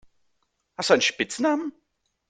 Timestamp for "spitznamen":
1.03-1.73